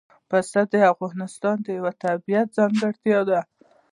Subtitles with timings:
[0.29, 3.39] پسه د افغانستان یوه طبیعي ځانګړتیا ده.